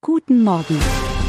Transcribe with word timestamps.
Guten 0.00 0.44
Morgen. 0.44 0.78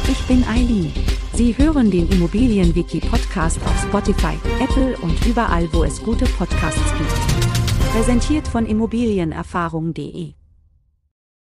Ich 0.08 0.22
bin 0.28 0.44
Eileen. 0.44 0.92
Sie 1.34 1.58
hören 1.58 1.90
den 1.90 2.08
Immobilienwiki-Podcast 2.08 3.60
auf 3.62 3.82
Spotify, 3.82 4.38
Apple 4.62 4.96
und 4.98 5.26
überall, 5.26 5.68
wo 5.72 5.82
es 5.82 6.00
gute 6.00 6.24
Podcasts 6.24 6.80
gibt. 6.96 7.90
Präsentiert 7.92 8.46
von 8.46 8.66
Immobilienerfahrung.de. 8.66 10.34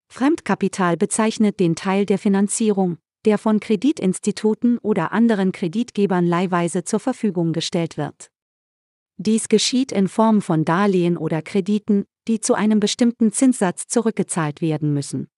Fremdkapital 0.07 0.95
bezeichnet 0.95 1.59
den 1.59 1.75
Teil 1.75 2.05
der 2.05 2.19
Finanzierung, 2.19 2.99
der 3.25 3.39
von 3.39 3.59
Kreditinstituten 3.59 4.77
oder 4.77 5.11
anderen 5.11 5.51
Kreditgebern 5.51 6.25
leihweise 6.27 6.83
zur 6.83 6.99
Verfügung 6.99 7.51
gestellt 7.51 7.97
wird. 7.97 8.29
Dies 9.17 9.49
geschieht 9.49 9.91
in 9.91 10.07
Form 10.07 10.43
von 10.43 10.65
Darlehen 10.65 11.17
oder 11.17 11.41
Krediten, 11.41 12.05
die 12.27 12.41
zu 12.41 12.53
einem 12.53 12.79
bestimmten 12.79 13.31
Zinssatz 13.31 13.87
zurückgezahlt 13.87 14.61
werden 14.61 14.93
müssen. 14.93 15.29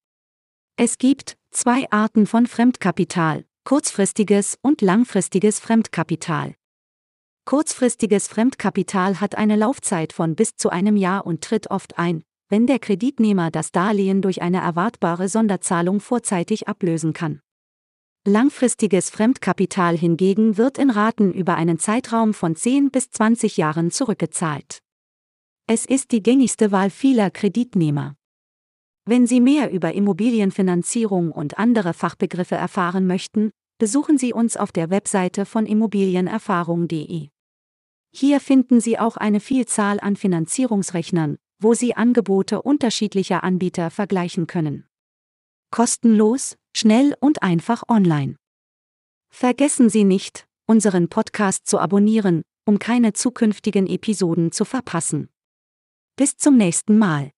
Es 0.76 0.98
gibt 0.98 1.36
zwei 1.50 1.90
Arten 1.90 2.26
von 2.26 2.46
Fremdkapital, 2.46 3.44
kurzfristiges 3.64 4.58
und 4.62 4.82
langfristiges 4.82 5.58
Fremdkapital. 5.58 6.54
Kurzfristiges 7.44 8.28
Fremdkapital 8.28 9.20
hat 9.20 9.34
eine 9.34 9.56
Laufzeit 9.56 10.12
von 10.12 10.36
bis 10.36 10.54
zu 10.56 10.70
einem 10.70 10.96
Jahr 10.96 11.26
und 11.26 11.42
tritt 11.42 11.70
oft 11.70 11.98
ein, 11.98 12.22
wenn 12.48 12.66
der 12.66 12.78
Kreditnehmer 12.78 13.50
das 13.50 13.72
Darlehen 13.72 14.22
durch 14.22 14.42
eine 14.42 14.60
erwartbare 14.60 15.28
Sonderzahlung 15.28 16.00
vorzeitig 16.00 16.68
ablösen 16.68 17.12
kann. 17.12 17.40
Langfristiges 18.26 19.10
Fremdkapital 19.10 19.96
hingegen 19.96 20.56
wird 20.56 20.78
in 20.78 20.90
Raten 20.90 21.32
über 21.32 21.56
einen 21.56 21.78
Zeitraum 21.78 22.34
von 22.34 22.54
10 22.54 22.90
bis 22.90 23.10
20 23.10 23.56
Jahren 23.56 23.90
zurückgezahlt. 23.90 24.80
Es 25.66 25.86
ist 25.86 26.12
die 26.12 26.22
gängigste 26.22 26.70
Wahl 26.70 26.90
vieler 26.90 27.30
Kreditnehmer. 27.30 28.14
Wenn 29.06 29.26
Sie 29.26 29.40
mehr 29.40 29.70
über 29.70 29.92
Immobilienfinanzierung 29.92 31.32
und 31.32 31.58
andere 31.58 31.94
Fachbegriffe 31.94 32.54
erfahren 32.54 33.06
möchten, 33.06 33.50
besuchen 33.78 34.18
Sie 34.18 34.32
uns 34.32 34.56
auf 34.56 34.72
der 34.72 34.90
Webseite 34.90 35.46
von 35.46 35.66
immobilienerfahrung.de. 35.66 37.28
Hier 38.12 38.40
finden 38.40 38.80
Sie 38.80 38.98
auch 38.98 39.16
eine 39.16 39.40
Vielzahl 39.40 40.00
an 40.00 40.16
Finanzierungsrechnern, 40.16 41.38
wo 41.60 41.74
Sie 41.74 41.94
Angebote 41.94 42.62
unterschiedlicher 42.62 43.44
Anbieter 43.44 43.90
vergleichen 43.90 44.46
können. 44.46 44.86
Kostenlos, 45.70 46.56
schnell 46.76 47.14
und 47.20 47.42
einfach 47.42 47.84
online. 47.88 48.36
Vergessen 49.32 49.88
Sie 49.88 50.04
nicht, 50.04 50.46
unseren 50.66 51.08
Podcast 51.08 51.66
zu 51.66 51.78
abonnieren, 51.78 52.42
um 52.66 52.78
keine 52.78 53.12
zukünftigen 53.12 53.86
Episoden 53.86 54.52
zu 54.52 54.64
verpassen. 54.64 55.28
Bis 56.16 56.36
zum 56.36 56.56
nächsten 56.56 56.98
Mal. 56.98 57.30